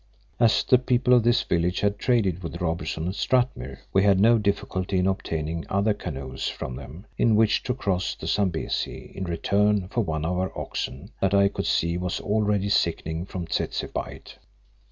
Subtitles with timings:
[0.39, 4.39] As the people of this village had traded with Robertson at Strathmuir, we had no
[4.39, 9.89] difficulty in obtaining other canoes from them in which to cross the Zambesi in return
[9.89, 14.39] for one of our oxen that I could see was already sickening from tsetse bite.